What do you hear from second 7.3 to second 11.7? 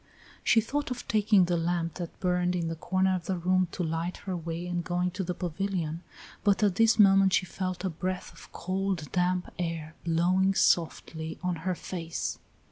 she felt a breath of cold damp air blowing softly on